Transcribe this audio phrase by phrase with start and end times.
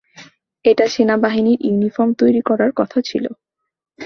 [0.65, 3.25] এটা সেনাবাহিনীর ইউনিফর্ম তৈরি করার কথা ছিল।